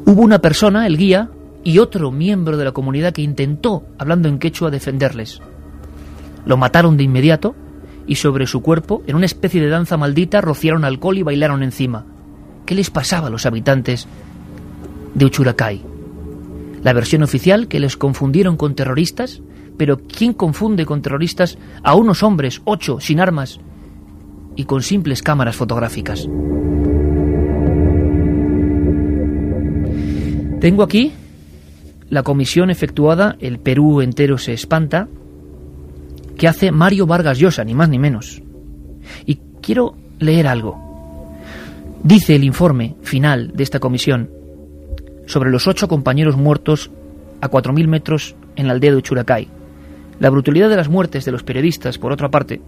Hubo 0.05 0.21
una 0.21 0.39
persona, 0.39 0.87
el 0.87 0.95
guía, 0.95 1.31
y 1.63 1.79
otro 1.79 2.11
miembro 2.11 2.57
de 2.57 2.65
la 2.65 2.71
comunidad 2.71 3.13
que 3.13 3.21
intentó, 3.21 3.83
hablando 3.97 4.27
en 4.27 4.39
quechua, 4.39 4.71
defenderles. 4.71 5.41
Lo 6.45 6.57
mataron 6.57 6.97
de 6.97 7.03
inmediato 7.03 7.55
y 8.07 8.15
sobre 8.15 8.47
su 8.47 8.61
cuerpo, 8.61 9.03
en 9.07 9.15
una 9.15 9.25
especie 9.25 9.61
de 9.61 9.69
danza 9.69 9.97
maldita, 9.97 10.41
rociaron 10.41 10.85
alcohol 10.85 11.17
y 11.17 11.23
bailaron 11.23 11.63
encima. 11.63 12.05
¿Qué 12.65 12.75
les 12.75 12.89
pasaba 12.89 13.27
a 13.27 13.29
los 13.29 13.45
habitantes 13.45 14.07
de 15.13 15.25
Uchuracay? 15.25 15.83
La 16.83 16.93
versión 16.93 17.21
oficial 17.21 17.67
que 17.67 17.79
les 17.79 17.95
confundieron 17.95 18.57
con 18.57 18.73
terroristas, 18.73 19.41
pero 19.77 19.97
¿quién 19.99 20.33
confunde 20.33 20.85
con 20.85 21.01
terroristas 21.01 21.57
a 21.83 21.95
unos 21.95 22.23
hombres, 22.23 22.61
ocho, 22.65 22.99
sin 22.99 23.19
armas, 23.19 23.59
y 24.55 24.65
con 24.65 24.81
simples 24.81 25.21
cámaras 25.21 25.55
fotográficas. 25.55 26.27
Tengo 30.59 30.83
aquí 30.83 31.11
la 32.11 32.23
comisión 32.23 32.69
efectuada, 32.69 33.37
el 33.39 33.57
Perú 33.57 34.01
entero 34.01 34.37
se 34.37 34.51
espanta, 34.51 35.07
que 36.37 36.49
hace 36.49 36.69
Mario 36.69 37.07
Vargas 37.07 37.39
Llosa, 37.39 37.63
ni 37.63 37.73
más 37.73 37.87
ni 37.87 37.99
menos. 37.99 38.43
Y 39.25 39.39
quiero 39.61 39.95
leer 40.19 40.45
algo. 40.45 40.77
Dice 42.03 42.35
el 42.35 42.43
informe 42.43 42.95
final 43.01 43.53
de 43.53 43.63
esta 43.63 43.79
comisión 43.79 44.29
sobre 45.25 45.51
los 45.51 45.67
ocho 45.67 45.87
compañeros 45.87 46.35
muertos 46.35 46.91
a 47.39 47.49
4.000 47.49 47.87
metros 47.87 48.35
en 48.57 48.67
la 48.67 48.73
aldea 48.73 48.93
de 48.93 49.01
Churacay. 49.01 49.47
La 50.19 50.29
brutalidad 50.29 50.69
de 50.69 50.75
las 50.75 50.89
muertes 50.89 51.23
de 51.23 51.31
los 51.31 51.43
periodistas, 51.43 51.97
por 51.97 52.11
otra 52.11 52.29
parte, 52.29 52.61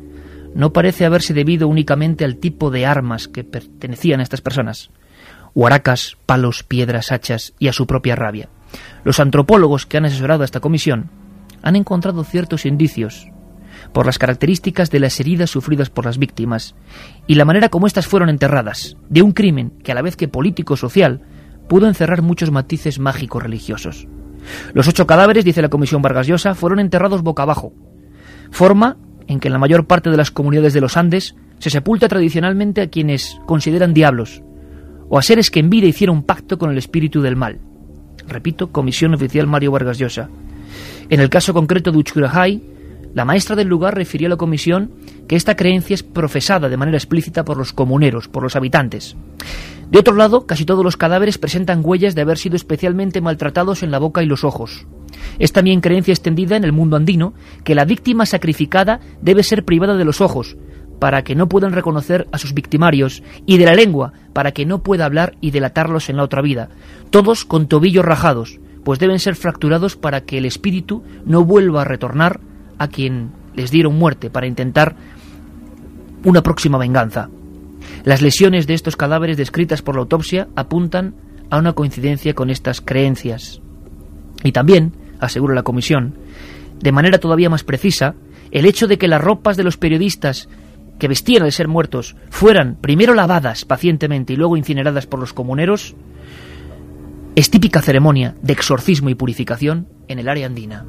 no 0.56 0.72
parece 0.72 1.04
haberse 1.04 1.34
debido 1.34 1.68
únicamente 1.68 2.24
al 2.24 2.38
tipo 2.38 2.72
de 2.72 2.86
armas 2.86 3.28
que 3.28 3.44
pertenecían 3.44 4.22
a 4.22 4.24
estas 4.24 4.40
personas, 4.40 4.90
huaracas, 5.54 6.16
palos, 6.26 6.64
piedras, 6.64 7.12
hachas 7.12 7.54
y 7.60 7.68
a 7.68 7.74
su 7.74 7.86
propia 7.86 8.16
rabia. 8.16 8.48
Los 9.04 9.20
antropólogos 9.20 9.86
que 9.86 9.98
han 9.98 10.06
asesorado 10.06 10.42
a 10.42 10.46
esta 10.46 10.60
comisión 10.60 11.10
han 11.62 11.76
encontrado 11.76 12.24
ciertos 12.24 12.66
indicios 12.66 13.28
por 13.92 14.06
las 14.06 14.18
características 14.18 14.90
de 14.92 15.00
las 15.00 15.20
heridas 15.20 15.50
sufridas 15.50 15.90
por 15.90 16.06
las 16.06 16.18
víctimas 16.18 16.76
y 17.28 17.36
la 17.36 17.46
manera 17.46 17.70
como 17.70 17.88
éstas 17.88 18.08
fueron 18.08 18.30
enterradas, 18.30 18.98
de 19.10 19.22
un 19.22 19.32
crimen 19.32 19.74
que 19.84 19.92
a 19.92 19.96
la 19.96 20.02
vez 20.02 20.16
que 20.16 20.28
político-social 20.28 21.22
pudo 21.68 21.88
encerrar 21.88 22.22
muchos 22.22 22.52
matices 22.52 23.00
mágicos 23.00 23.44
religiosos. 23.44 24.08
Los 24.74 24.88
ocho 24.88 25.08
cadáveres, 25.08 25.46
dice 25.46 25.62
la 25.62 25.70
Comisión 25.70 26.02
Vargas 26.02 26.28
Llosa, 26.28 26.56
fueron 26.56 26.80
enterrados 26.80 27.24
boca 27.24 27.44
abajo, 27.44 27.74
forma 28.52 28.98
en 29.28 29.40
que 29.40 29.48
en 29.48 29.54
la 29.54 29.60
mayor 29.60 29.88
parte 29.88 30.10
de 30.10 30.18
las 30.18 30.32
comunidades 30.32 30.74
de 30.74 30.82
los 30.82 30.98
Andes 30.98 31.36
se 31.60 31.70
sepulta 31.70 32.10
tradicionalmente 32.10 32.82
a 32.82 32.90
quienes 32.90 33.38
consideran 33.46 33.94
diablos, 33.94 34.44
o 35.10 35.18
a 35.18 35.22
seres 35.22 35.50
que 35.50 35.60
en 35.60 35.70
vida 35.70 35.88
hicieron 35.88 36.24
pacto 36.24 36.58
con 36.58 36.72
el 36.72 36.78
espíritu 36.78 37.22
del 37.22 37.38
mal. 37.38 37.60
Repito, 38.28 38.72
Comisión 38.72 39.14
Oficial 39.14 39.48
Mario 39.48 39.72
Vargas 39.72 39.98
Llosa. 39.98 40.30
En 41.10 41.20
el 41.20 41.30
caso 41.30 41.54
concreto 41.54 41.92
de 41.92 41.98
Uchurajay, 41.98 42.62
la 43.14 43.26
maestra 43.26 43.56
del 43.56 43.68
lugar 43.68 43.96
refirió 43.96 44.28
a 44.28 44.30
la 44.32 44.38
comisión 44.38 44.92
que 45.28 45.36
esta 45.36 45.56
creencia 45.56 45.94
es 45.94 46.04
profesada 46.04 46.70
de 46.70 46.78
manera 46.78 46.98
explícita 46.98 47.46
por 47.46 47.58
los 47.58 47.72
comuneros, 47.72 48.28
por 48.28 48.42
los 48.42 48.56
habitantes. 48.56 49.16
De 49.92 50.00
otro 50.00 50.16
lado, 50.16 50.48
casi 50.48 50.66
todos 50.66 50.84
los 50.84 50.98
cadáveres 50.98 51.38
presentan 51.38 51.82
huellas 51.84 52.16
de 52.16 52.22
haber 52.22 52.40
sido 52.40 52.56
especialmente 52.56 53.22
maltratados 53.22 53.84
en 53.84 53.92
la 53.92 54.00
boca 54.00 54.24
y 54.24 54.26
los 54.26 54.44
ojos. 54.44 54.88
Es 55.38 55.52
también 55.52 55.82
creencia 55.82 56.12
extendida 56.12 56.56
en 56.56 56.64
el 56.64 56.72
mundo 56.72 56.96
andino 56.96 57.34
que 57.64 57.76
la 57.76 57.86
víctima 57.86 58.26
sacrificada 58.26 59.00
debe 59.22 59.44
ser 59.44 59.64
privada 59.64 59.96
de 59.96 60.06
los 60.06 60.20
ojos, 60.20 60.58
para 61.04 61.26
que 61.26 61.36
no 61.36 61.50
puedan 61.50 61.74
reconocer 61.74 62.30
a 62.32 62.38
sus 62.38 62.54
victimarios, 62.54 63.24
y 63.46 63.58
de 63.58 63.66
la 63.66 63.74
lengua, 63.74 64.14
para 64.32 64.54
que 64.54 64.66
no 64.66 64.84
pueda 64.84 65.04
hablar 65.04 65.36
y 65.42 65.52
delatarlos 65.52 66.08
en 66.08 66.16
la 66.16 66.24
otra 66.24 66.42
vida, 66.42 66.70
todos 67.10 67.44
con 67.44 67.68
tobillos 67.68 68.06
rajados, 68.06 68.62
pues 68.86 69.00
deben 69.00 69.20
ser 69.20 69.36
fracturados 69.36 69.98
para 69.98 70.22
que 70.22 70.38
el 70.38 70.46
espíritu 70.46 71.04
no 71.26 71.44
vuelva 71.44 71.82
a 71.82 71.84
retornar 71.84 72.40
a 72.78 72.88
quien 72.88 73.32
les 73.54 73.70
dieron 73.70 74.00
muerte 74.00 74.30
para 74.30 74.48
intentar 74.48 74.96
una 76.24 76.42
próxima 76.42 76.78
venganza. 76.78 77.30
Las 78.06 78.22
lesiones 78.22 78.66
de 78.66 78.74
estos 78.74 78.96
cadáveres 78.96 79.36
descritas 79.36 79.82
por 79.82 79.96
la 79.96 80.04
autopsia 80.04 80.48
apuntan 80.56 81.16
a 81.50 81.58
una 81.58 81.74
coincidencia 81.74 82.34
con 82.34 82.50
estas 82.50 82.80
creencias. 82.80 83.60
Y 84.42 84.54
también 84.54 84.94
asegura 85.20 85.54
la 85.54 85.64
comisión, 85.64 86.14
de 86.80 86.94
manera 86.94 87.18
todavía 87.18 87.50
más 87.50 87.66
precisa, 87.66 88.16
el 88.52 88.66
hecho 88.66 88.88
de 88.88 88.98
que 88.98 89.10
las 89.10 89.20
ropas 89.20 89.58
de 89.58 89.66
los 89.66 89.76
periodistas 89.76 90.48
que 91.00 91.08
vestían 91.08 91.44
al 91.44 91.52
ser 91.52 91.68
muertos 91.68 92.16
fueran 92.30 92.76
primero 92.80 93.14
lavadas 93.14 93.66
pacientemente 93.66 94.34
y 94.34 94.36
luego 94.36 94.58
incineradas 94.58 95.08
por 95.08 95.20
los 95.20 95.34
comuneros, 95.34 95.96
es 97.36 97.50
típica 97.50 97.82
ceremonia 97.82 98.36
de 98.42 98.54
exorcismo 98.54 99.10
y 99.10 99.16
purificación 99.16 99.88
en 100.08 100.20
el 100.20 100.30
área 100.30 100.46
andina. 100.46 100.86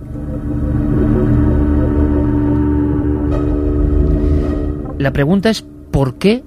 La 4.98 5.12
pregunta 5.12 5.50
es 5.50 5.62
¿por 5.90 6.16
qué? 6.16 6.42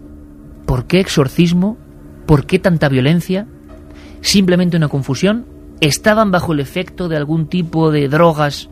¿Por 0.66 0.86
qué 0.86 1.00
exorcismo? 1.00 1.78
¿Por 2.26 2.46
qué 2.46 2.60
tanta 2.60 2.90
violencia? 2.90 3.48
¿Simplemente 4.22 4.78
una 4.78 4.88
confusión? 4.88 5.58
estaban 5.80 6.32
bajo 6.32 6.54
el 6.54 6.60
efecto 6.60 7.08
de 7.08 7.18
algún 7.18 7.48
tipo 7.48 7.92
de 7.92 8.08
drogas. 8.08 8.70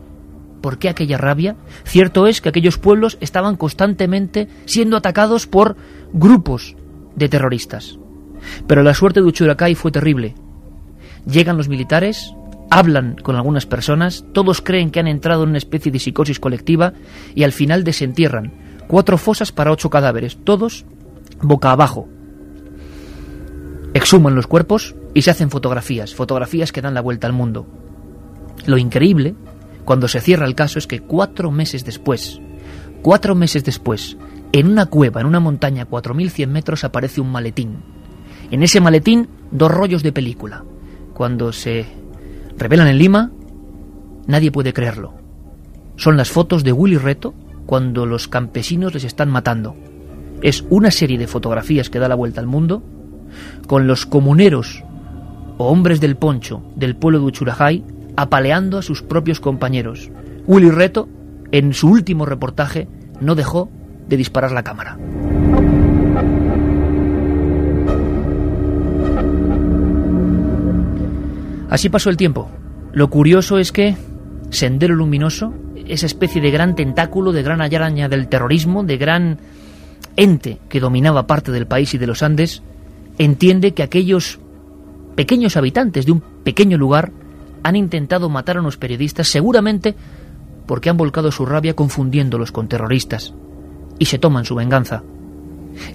¿Por 0.60 0.78
qué 0.78 0.88
aquella 0.88 1.18
rabia? 1.18 1.56
Cierto 1.84 2.26
es 2.26 2.40
que 2.40 2.48
aquellos 2.48 2.78
pueblos 2.78 3.18
estaban 3.20 3.56
constantemente 3.56 4.48
siendo 4.64 4.96
atacados 4.96 5.46
por 5.46 5.76
grupos 6.12 6.76
de 7.14 7.28
terroristas. 7.28 7.98
Pero 8.66 8.82
la 8.82 8.94
suerte 8.94 9.20
de 9.20 9.26
Uchuracay 9.26 9.74
fue 9.74 9.90
terrible. 9.90 10.34
Llegan 11.26 11.56
los 11.56 11.68
militares, 11.68 12.34
hablan 12.70 13.16
con 13.16 13.36
algunas 13.36 13.66
personas, 13.66 14.24
todos 14.32 14.60
creen 14.60 14.90
que 14.90 15.00
han 15.00 15.08
entrado 15.08 15.42
en 15.42 15.50
una 15.50 15.58
especie 15.58 15.92
de 15.92 15.98
psicosis 15.98 16.40
colectiva 16.40 16.92
y 17.34 17.44
al 17.44 17.52
final 17.52 17.84
desentierran 17.84 18.52
cuatro 18.86 19.18
fosas 19.18 19.52
para 19.52 19.72
ocho 19.72 19.90
cadáveres, 19.90 20.38
todos 20.44 20.84
boca 21.40 21.70
abajo. 21.72 22.08
Exhuman 23.94 24.34
los 24.34 24.46
cuerpos 24.46 24.94
y 25.14 25.22
se 25.22 25.30
hacen 25.30 25.50
fotografías, 25.50 26.14
fotografías 26.14 26.70
que 26.70 26.82
dan 26.82 26.94
la 26.94 27.00
vuelta 27.00 27.26
al 27.26 27.32
mundo. 27.32 27.66
Lo 28.66 28.78
increíble, 28.78 29.34
cuando 29.86 30.08
se 30.08 30.20
cierra 30.20 30.46
el 30.46 30.56
caso, 30.56 30.80
es 30.80 30.88
que 30.88 30.98
cuatro 30.98 31.52
meses 31.52 31.84
después, 31.84 32.40
cuatro 33.02 33.36
meses 33.36 33.64
después, 33.64 34.16
en 34.50 34.66
una 34.66 34.86
cueva, 34.86 35.20
en 35.20 35.28
una 35.28 35.38
montaña 35.38 35.84
a 35.84 35.88
4.100 35.88 36.48
metros, 36.48 36.82
aparece 36.82 37.20
un 37.20 37.30
maletín. 37.30 37.76
En 38.50 38.64
ese 38.64 38.80
maletín, 38.80 39.28
dos 39.52 39.70
rollos 39.70 40.02
de 40.02 40.10
película. 40.10 40.64
Cuando 41.14 41.52
se 41.52 41.86
revelan 42.58 42.88
en 42.88 42.98
Lima, 42.98 43.30
nadie 44.26 44.50
puede 44.50 44.72
creerlo. 44.72 45.14
Son 45.94 46.16
las 46.16 46.30
fotos 46.30 46.64
de 46.64 46.72
Willy 46.72 46.98
Reto 46.98 47.32
cuando 47.64 48.06
los 48.06 48.26
campesinos 48.26 48.92
les 48.92 49.04
están 49.04 49.30
matando. 49.30 49.76
Es 50.42 50.64
una 50.68 50.90
serie 50.90 51.16
de 51.16 51.28
fotografías 51.28 51.90
que 51.90 52.00
da 52.00 52.08
la 52.08 52.16
vuelta 52.16 52.40
al 52.40 52.48
mundo 52.48 52.82
con 53.68 53.86
los 53.86 54.04
comuneros 54.04 54.82
o 55.58 55.68
hombres 55.68 56.00
del 56.00 56.16
poncho 56.16 56.62
del 56.74 56.96
pueblo 56.96 57.20
de 57.20 57.26
Uchurajay 57.26 57.84
apaleando 58.16 58.78
a 58.78 58.82
sus 58.82 59.02
propios 59.02 59.40
compañeros. 59.40 60.10
Willy 60.46 60.70
Reto, 60.70 61.08
en 61.52 61.74
su 61.74 61.88
último 61.88 62.26
reportaje, 62.26 62.88
no 63.20 63.34
dejó 63.34 63.70
de 64.08 64.16
disparar 64.16 64.52
la 64.52 64.62
cámara. 64.62 64.98
Así 71.68 71.88
pasó 71.88 72.10
el 72.10 72.16
tiempo. 72.16 72.48
Lo 72.92 73.10
curioso 73.10 73.58
es 73.58 73.72
que 73.72 73.96
Sendero 74.50 74.94
Luminoso, 74.94 75.52
esa 75.86 76.06
especie 76.06 76.40
de 76.40 76.50
gran 76.50 76.74
tentáculo, 76.74 77.32
de 77.32 77.42
gran 77.42 77.60
araña 77.60 78.08
del 78.08 78.28
terrorismo, 78.28 78.84
de 78.84 78.96
gran 78.96 79.38
ente 80.16 80.58
que 80.68 80.80
dominaba 80.80 81.26
parte 81.26 81.52
del 81.52 81.66
país 81.66 81.92
y 81.92 81.98
de 81.98 82.06
los 82.06 82.22
Andes, 82.22 82.62
entiende 83.18 83.74
que 83.74 83.82
aquellos 83.82 84.38
pequeños 85.16 85.56
habitantes 85.56 86.06
de 86.06 86.12
un 86.12 86.20
pequeño 86.20 86.78
lugar 86.78 87.12
han 87.66 87.74
intentado 87.74 88.28
matar 88.28 88.58
a 88.58 88.60
unos 88.60 88.76
periodistas 88.76 89.26
seguramente 89.26 89.96
porque 90.66 90.88
han 90.88 90.96
volcado 90.96 91.32
su 91.32 91.44
rabia 91.44 91.74
confundiéndolos 91.74 92.52
con 92.52 92.68
terroristas 92.68 93.34
y 93.98 94.04
se 94.04 94.20
toman 94.20 94.44
su 94.44 94.54
venganza. 94.54 95.02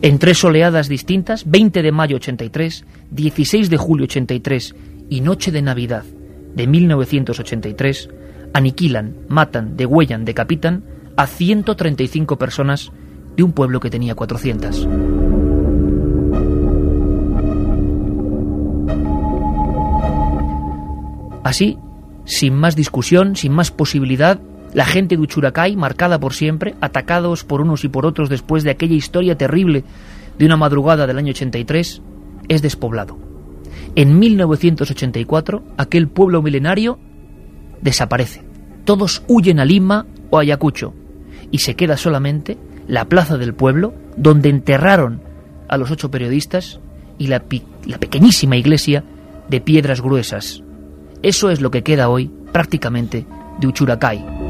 En 0.01 0.19
tres 0.19 0.43
oleadas 0.43 0.89
distintas, 0.89 1.49
20 1.49 1.81
de 1.81 1.91
mayo 1.93 2.17
83, 2.17 2.85
16 3.11 3.69
de 3.69 3.77
julio 3.77 4.03
83 4.03 4.75
y 5.09 5.21
Noche 5.21 5.51
de 5.51 5.61
Navidad 5.61 6.03
de 6.55 6.67
1983, 6.67 8.09
aniquilan, 8.53 9.15
matan, 9.29 9.77
degüellan, 9.77 10.25
decapitan 10.25 10.83
a 11.15 11.25
135 11.25 12.37
personas 12.37 12.91
de 13.37 13.43
un 13.43 13.53
pueblo 13.53 13.79
que 13.79 13.89
tenía 13.89 14.13
400. 14.13 14.87
Así, 21.43 21.77
sin 22.25 22.55
más 22.55 22.75
discusión, 22.75 23.35
sin 23.35 23.51
más 23.51 23.71
posibilidad, 23.71 24.39
la 24.73 24.85
gente 24.85 25.15
de 25.15 25.21
Uchuracay, 25.21 25.75
marcada 25.75 26.19
por 26.19 26.33
siempre, 26.33 26.75
atacados 26.81 27.43
por 27.43 27.61
unos 27.61 27.83
y 27.83 27.89
por 27.89 28.05
otros 28.05 28.29
después 28.29 28.63
de 28.63 28.71
aquella 28.71 28.95
historia 28.95 29.37
terrible 29.37 29.83
de 30.37 30.45
una 30.45 30.57
madrugada 30.57 31.07
del 31.07 31.17
año 31.17 31.31
83, 31.31 32.01
es 32.47 32.61
despoblado. 32.61 33.17
En 33.95 34.17
1984, 34.19 35.63
aquel 35.77 36.07
pueblo 36.07 36.41
milenario 36.41 36.99
desaparece. 37.81 38.43
Todos 38.85 39.23
huyen 39.27 39.59
a 39.59 39.65
Lima 39.65 40.05
o 40.29 40.37
a 40.37 40.41
Ayacucho 40.41 40.93
y 41.51 41.59
se 41.59 41.75
queda 41.75 41.97
solamente 41.97 42.57
la 42.87 43.05
plaza 43.05 43.37
del 43.37 43.53
pueblo 43.53 43.93
donde 44.15 44.49
enterraron 44.49 45.21
a 45.67 45.77
los 45.77 45.91
ocho 45.91 46.09
periodistas 46.09 46.79
y 47.17 47.27
la, 47.27 47.43
la 47.85 47.99
pequeñísima 47.99 48.55
iglesia 48.55 49.03
de 49.49 49.61
piedras 49.61 50.01
gruesas. 50.01 50.63
Eso 51.23 51.49
es 51.51 51.61
lo 51.61 51.69
que 51.69 51.83
queda 51.83 52.09
hoy 52.09 52.31
prácticamente 52.51 53.27
de 53.59 53.67
Uchuracay. 53.67 54.41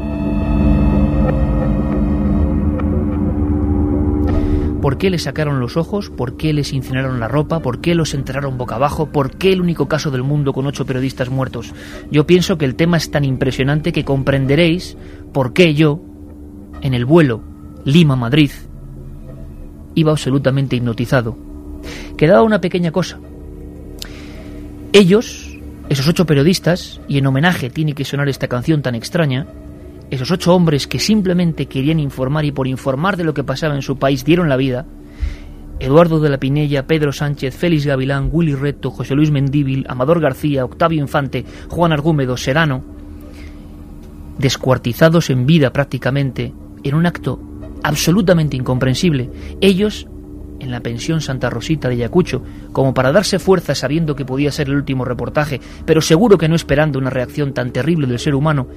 ¿Por 4.80 4.98
qué 4.98 5.10
le 5.10 5.18
sacaron 5.18 5.60
los 5.60 5.76
ojos? 5.76 6.10
¿Por 6.10 6.36
qué 6.36 6.52
les 6.52 6.72
incineraron 6.72 7.20
la 7.20 7.28
ropa? 7.28 7.60
¿Por 7.60 7.80
qué 7.80 7.94
los 7.94 8.14
enterraron 8.14 8.58
boca 8.58 8.74
abajo? 8.74 9.06
¿Por 9.06 9.36
qué 9.36 9.52
el 9.52 9.60
único 9.60 9.86
caso 9.86 10.10
del 10.10 10.24
mundo 10.24 10.52
con 10.52 10.66
ocho 10.66 10.84
periodistas 10.84 11.28
muertos? 11.28 11.72
Yo 12.10 12.26
pienso 12.26 12.58
que 12.58 12.64
el 12.64 12.74
tema 12.74 12.96
es 12.96 13.10
tan 13.10 13.24
impresionante 13.24 13.92
que 13.92 14.04
comprenderéis 14.04 14.96
por 15.32 15.52
qué 15.52 15.74
yo, 15.74 16.00
en 16.80 16.94
el 16.94 17.04
vuelo 17.04 17.42
Lima-Madrid, 17.84 18.50
iba 19.94 20.10
absolutamente 20.10 20.74
hipnotizado. 20.74 21.36
Quedaba 22.16 22.42
una 22.42 22.60
pequeña 22.60 22.90
cosa. 22.90 23.20
Ellos, 24.92 25.51
esos 25.88 26.08
ocho 26.08 26.26
periodistas, 26.26 27.00
y 27.08 27.18
en 27.18 27.26
homenaje 27.26 27.70
tiene 27.70 27.94
que 27.94 28.04
sonar 28.04 28.28
esta 28.28 28.48
canción 28.48 28.82
tan 28.82 28.94
extraña, 28.94 29.46
esos 30.10 30.30
ocho 30.30 30.54
hombres 30.54 30.86
que 30.86 30.98
simplemente 30.98 31.66
querían 31.66 31.98
informar 31.98 32.44
y 32.44 32.52
por 32.52 32.66
informar 32.66 33.16
de 33.16 33.24
lo 33.24 33.34
que 33.34 33.44
pasaba 33.44 33.74
en 33.74 33.82
su 33.82 33.98
país 33.98 34.24
dieron 34.24 34.48
la 34.48 34.56
vida, 34.56 34.86
Eduardo 35.80 36.20
de 36.20 36.28
la 36.28 36.38
Pinella, 36.38 36.86
Pedro 36.86 37.12
Sánchez, 37.12 37.56
Félix 37.56 37.86
Gavilán, 37.86 38.28
Willy 38.30 38.54
Reto, 38.54 38.90
José 38.90 39.14
Luis 39.14 39.32
Mendíbil, 39.32 39.84
Amador 39.88 40.20
García, 40.20 40.64
Octavio 40.64 41.00
Infante, 41.00 41.44
Juan 41.68 41.92
Argúmedo, 41.92 42.36
Serano, 42.36 42.84
descuartizados 44.38 45.30
en 45.30 45.44
vida 45.44 45.72
prácticamente, 45.72 46.52
en 46.84 46.94
un 46.94 47.06
acto 47.06 47.40
absolutamente 47.82 48.56
incomprensible, 48.56 49.30
ellos 49.60 50.06
en 50.62 50.70
la 50.70 50.80
pensión 50.80 51.20
Santa 51.20 51.50
Rosita 51.50 51.88
de 51.88 51.96
Yacucho, 51.96 52.42
como 52.72 52.94
para 52.94 53.12
darse 53.12 53.38
fuerza 53.38 53.74
sabiendo 53.74 54.16
que 54.16 54.24
podía 54.24 54.52
ser 54.52 54.68
el 54.68 54.76
último 54.76 55.04
reportaje, 55.04 55.60
pero 55.84 56.00
seguro 56.00 56.38
que 56.38 56.48
no 56.48 56.54
esperando 56.54 56.98
una 56.98 57.10
reacción 57.10 57.52
tan 57.52 57.72
terrible 57.72 58.06
del 58.06 58.18
ser 58.18 58.34
humano, 58.34 58.68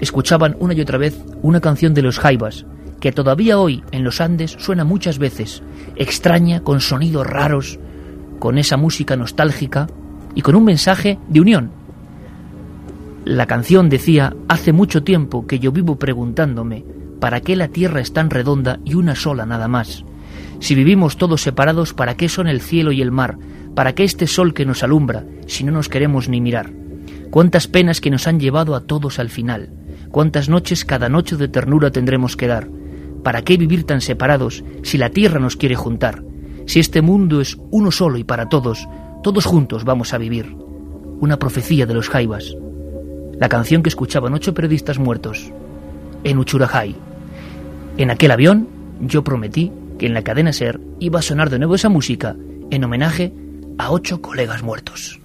escuchaban 0.00 0.56
una 0.58 0.74
y 0.74 0.80
otra 0.80 0.98
vez 0.98 1.18
una 1.42 1.60
canción 1.60 1.94
de 1.94 2.02
los 2.02 2.18
Jaivas, 2.18 2.66
que 3.00 3.12
todavía 3.12 3.58
hoy 3.58 3.82
en 3.92 4.04
los 4.04 4.20
Andes 4.20 4.56
suena 4.58 4.84
muchas 4.84 5.18
veces, 5.18 5.62
extraña, 5.96 6.60
con 6.60 6.80
sonidos 6.80 7.26
raros, 7.26 7.78
con 8.38 8.58
esa 8.58 8.76
música 8.76 9.16
nostálgica 9.16 9.86
y 10.34 10.42
con 10.42 10.54
un 10.54 10.64
mensaje 10.64 11.18
de 11.28 11.40
unión. 11.40 11.70
La 13.24 13.46
canción 13.46 13.88
decía, 13.88 14.34
hace 14.48 14.72
mucho 14.72 15.02
tiempo 15.02 15.46
que 15.46 15.58
yo 15.58 15.72
vivo 15.72 15.96
preguntándome, 15.96 16.84
¿para 17.20 17.40
qué 17.40 17.56
la 17.56 17.68
tierra 17.68 18.00
es 18.00 18.12
tan 18.12 18.30
redonda 18.30 18.78
y 18.84 18.94
una 18.94 19.14
sola 19.14 19.46
nada 19.46 19.68
más? 19.68 20.04
Si 20.60 20.74
vivimos 20.74 21.16
todos 21.16 21.42
separados, 21.42 21.94
¿para 21.94 22.16
qué 22.16 22.28
son 22.28 22.48
el 22.48 22.60
cielo 22.60 22.92
y 22.92 23.02
el 23.02 23.10
mar? 23.10 23.38
¿Para 23.74 23.94
qué 23.94 24.04
este 24.04 24.26
sol 24.26 24.54
que 24.54 24.64
nos 24.64 24.82
alumbra, 24.82 25.24
si 25.46 25.64
no 25.64 25.72
nos 25.72 25.88
queremos 25.88 26.28
ni 26.28 26.40
mirar? 26.40 26.72
¿Cuántas 27.30 27.68
penas 27.68 28.00
que 28.00 28.10
nos 28.10 28.26
han 28.26 28.40
llevado 28.40 28.74
a 28.74 28.80
todos 28.80 29.18
al 29.18 29.28
final? 29.28 29.70
¿Cuántas 30.10 30.48
noches 30.48 30.84
cada 30.84 31.08
noche 31.08 31.36
de 31.36 31.48
ternura 31.48 31.90
tendremos 31.90 32.36
que 32.36 32.46
dar? 32.46 32.68
¿Para 33.22 33.42
qué 33.42 33.56
vivir 33.56 33.84
tan 33.84 34.00
separados 34.00 34.64
si 34.82 34.98
la 34.98 35.10
tierra 35.10 35.40
nos 35.40 35.56
quiere 35.56 35.74
juntar? 35.74 36.22
Si 36.66 36.80
este 36.80 37.02
mundo 37.02 37.40
es 37.40 37.58
uno 37.70 37.90
solo 37.90 38.16
y 38.16 38.24
para 38.24 38.48
todos, 38.48 38.88
todos 39.22 39.44
juntos 39.44 39.84
vamos 39.84 40.14
a 40.14 40.18
vivir. 40.18 40.56
Una 41.20 41.38
profecía 41.38 41.86
de 41.86 41.94
los 41.94 42.08
Jaivas. 42.08 42.56
La 43.38 43.48
canción 43.48 43.82
que 43.82 43.88
escuchaban 43.88 44.32
ocho 44.32 44.54
periodistas 44.54 44.98
muertos 44.98 45.52
en 46.24 46.38
Uchurajay. 46.38 46.96
En 47.98 48.10
aquel 48.10 48.30
avión 48.30 48.68
yo 49.00 49.22
prometí 49.22 49.70
que 49.98 50.06
en 50.06 50.14
la 50.14 50.22
cadena 50.22 50.52
Ser 50.52 50.80
iba 51.00 51.20
a 51.20 51.22
sonar 51.22 51.50
de 51.50 51.58
nuevo 51.58 51.74
esa 51.74 51.88
música 51.88 52.36
en 52.70 52.84
homenaje 52.84 53.32
a 53.78 53.90
ocho 53.90 54.20
colegas 54.20 54.62
muertos. 54.62 55.20